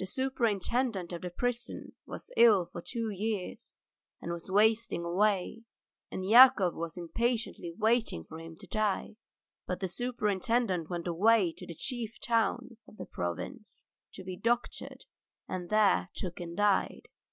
The 0.00 0.04
superintendent 0.06 1.12
of 1.12 1.22
the 1.22 1.30
prison 1.30 1.92
was 2.04 2.32
ill 2.36 2.66
for 2.66 2.82
two 2.82 3.08
years 3.10 3.74
and 4.20 4.32
was 4.32 4.50
wasting 4.50 5.04
away, 5.04 5.62
and 6.10 6.28
Yakov 6.28 6.74
was 6.74 6.96
impatiently 6.96 7.72
waiting 7.78 8.24
for 8.24 8.40
him 8.40 8.56
to 8.56 8.66
die, 8.66 9.14
but 9.68 9.78
the 9.78 9.86
superintendent 9.88 10.90
went 10.90 11.06
away 11.06 11.52
to 11.56 11.68
the 11.68 11.76
chief 11.76 12.18
town 12.20 12.78
of 12.88 12.96
the 12.96 13.06
province 13.06 13.84
to 14.14 14.24
be 14.24 14.36
doctored, 14.36 15.04
and 15.46 15.70
there 15.70 16.08
took 16.16 16.40
and 16.40 16.56
died. 16.56 17.06